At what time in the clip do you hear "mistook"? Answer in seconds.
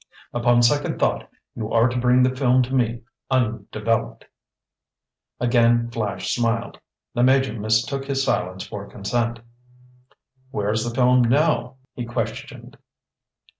7.53-8.05